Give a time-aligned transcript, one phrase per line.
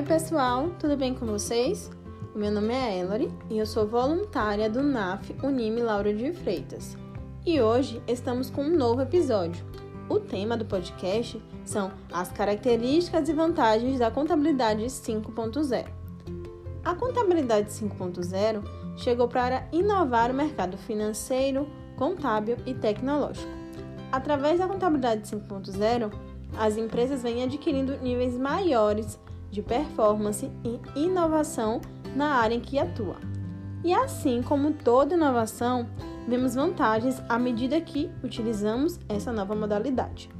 [0.00, 1.90] Oi, pessoal, tudo bem com vocês?
[2.34, 6.96] O meu nome é Ellery e eu sou voluntária do NAF Unime Laura de Freitas.
[7.44, 9.62] E hoje estamos com um novo episódio.
[10.08, 15.84] O tema do podcast são as características e vantagens da contabilidade 5.0.
[16.82, 18.64] A contabilidade 5.0
[18.96, 23.52] chegou para inovar o mercado financeiro, contábil e tecnológico.
[24.10, 26.10] Através da contabilidade 5.0,
[26.58, 29.18] as empresas vêm adquirindo níveis maiores
[29.50, 31.80] de performance e inovação
[32.14, 33.16] na área em que atua.
[33.82, 35.88] E assim como toda inovação,
[36.28, 40.30] vemos vantagens à medida que utilizamos essa nova modalidade.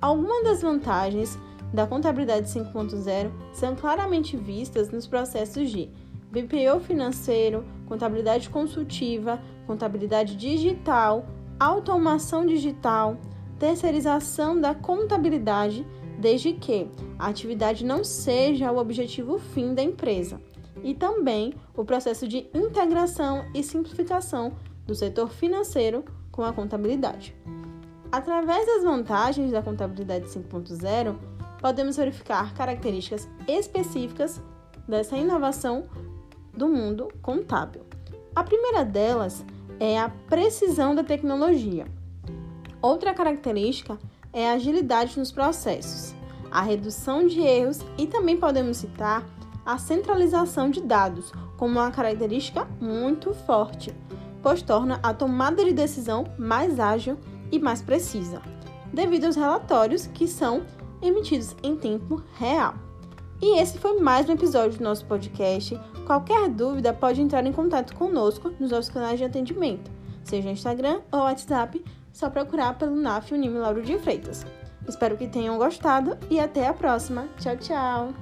[0.00, 1.38] Algumas das vantagens
[1.72, 5.90] da contabilidade 5.0 são claramente vistas nos processos de
[6.30, 11.26] BPO financeiro, contabilidade consultiva, contabilidade digital,
[11.58, 13.16] automação digital,
[13.58, 15.86] terceirização da contabilidade,
[16.20, 16.86] desde que
[17.18, 20.40] a atividade não seja o objetivo fim da empresa,
[20.82, 24.52] e também o processo de integração e simplificação
[24.86, 27.34] do setor financeiro com a contabilidade.
[28.12, 31.16] Através das vantagens da contabilidade 5.0,
[31.60, 34.40] podemos verificar características específicas
[34.88, 35.84] dessa inovação
[36.52, 37.82] do mundo contábil.
[38.34, 39.44] A primeira delas
[39.78, 41.86] é a precisão da tecnologia.
[42.82, 43.98] Outra característica
[44.32, 46.14] é a agilidade nos processos,
[46.50, 49.24] a redução de erros e também podemos citar
[49.64, 53.94] a centralização de dados como uma característica muito forte,
[54.42, 57.18] pois torna a tomada de decisão mais ágil
[57.52, 58.40] e mais precisa,
[58.92, 60.62] devido aos relatórios que são
[61.02, 62.74] emitidos em tempo real.
[63.42, 65.78] E esse foi mais um episódio do nosso podcast.
[66.06, 69.90] Qualquer dúvida pode entrar em contato conosco nos nossos canais de atendimento,
[70.24, 71.82] seja Instagram ou WhatsApp,
[72.12, 74.46] só procurar pelo NAF Unime Lauro de Freitas.
[74.88, 77.28] Espero que tenham gostado e até a próxima.
[77.38, 78.14] Tchau, tchau!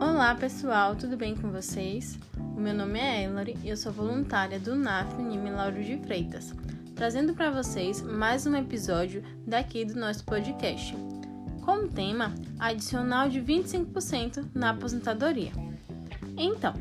[0.00, 2.18] Olá pessoal, tudo bem com vocês?
[2.56, 6.52] O meu nome é Ellery e eu sou voluntária do NAF Unime Lauro de Freitas,
[6.94, 10.94] trazendo para vocês mais um episódio daqui do nosso podcast,
[11.68, 15.52] com o tema adicional de 25% na aposentadoria.
[16.34, 16.72] Então,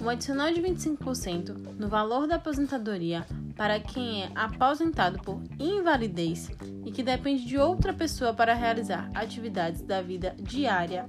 [0.00, 6.50] o adicional de 25% no valor da aposentadoria para quem é aposentado por invalidez
[6.86, 11.04] e que depende de outra pessoa para realizar atividades da vida diária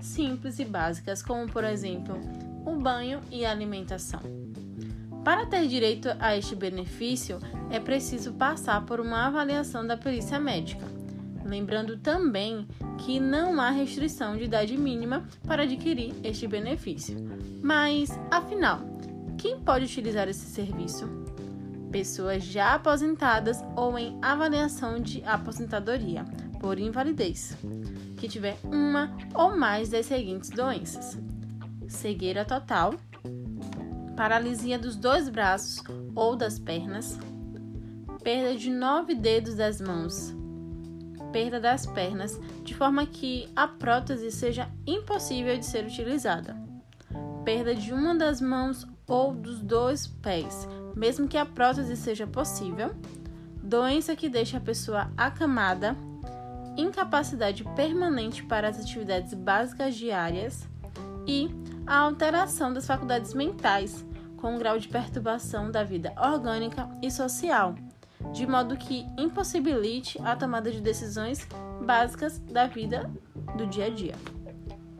[0.00, 2.18] simples e básicas, como por exemplo
[2.64, 4.20] o banho e a alimentação.
[5.22, 7.38] Para ter direito a este benefício,
[7.70, 10.96] é preciso passar por uma avaliação da perícia médica.
[11.46, 12.66] Lembrando também
[12.98, 17.16] que não há restrição de idade mínima para adquirir este benefício.
[17.62, 18.80] Mas, afinal,
[19.38, 21.08] quem pode utilizar esse serviço?
[21.92, 26.24] Pessoas já aposentadas ou em avaliação de aposentadoria
[26.58, 27.56] por invalidez,
[28.16, 31.16] que tiver uma ou mais das seguintes doenças:
[31.86, 32.94] cegueira total,
[34.16, 35.82] paralisia dos dois braços
[36.14, 37.18] ou das pernas,
[38.22, 40.34] perda de nove dedos das mãos,
[41.32, 46.56] perda das pernas, de forma que a prótese seja impossível de ser utilizada,
[47.44, 52.94] perda de uma das mãos ou dos dois pés, mesmo que a prótese seja possível,
[53.62, 55.96] doença que deixa a pessoa acamada,
[56.76, 60.68] incapacidade permanente para as atividades básicas diárias.
[61.26, 61.50] E
[61.86, 64.04] a alteração das faculdades mentais,
[64.36, 67.74] com um grau de perturbação da vida orgânica e social,
[68.36, 71.48] de modo que impossibilite a tomada de decisões
[71.80, 73.10] básicas da vida
[73.56, 74.14] do dia a dia.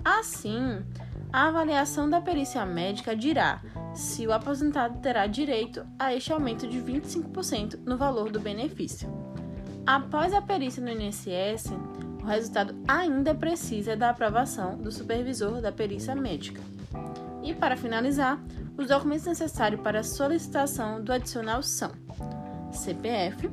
[0.02, 0.82] Assim,
[1.30, 3.60] a avaliação da perícia médica dirá
[3.94, 9.06] se o aposentado terá direito a este aumento de 25% no valor do benefício.
[9.86, 11.74] Após a perícia no INSS,
[12.22, 16.62] o resultado ainda precisa da aprovação do supervisor da perícia médica.
[17.42, 18.42] E para finalizar,
[18.78, 21.92] os documentos necessários para a solicitação do adicional são
[22.76, 23.48] CPF,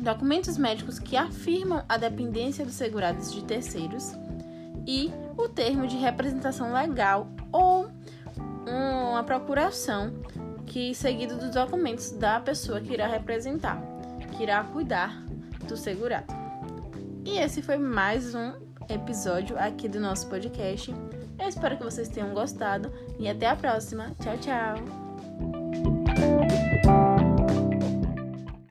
[0.00, 4.12] documentos médicos que afirmam a dependência dos segurados de terceiros
[4.86, 7.88] e o termo de representação legal ou
[8.66, 10.12] uma procuração
[10.66, 13.82] que seguido dos documentos da pessoa que irá representar,
[14.36, 15.22] que irá cuidar
[15.66, 16.32] do segurado.
[17.24, 18.52] E esse foi mais um
[18.88, 20.94] episódio aqui do nosso podcast.
[21.38, 24.14] Eu espero que vocês tenham gostado e até a próxima.
[24.20, 25.07] Tchau, tchau!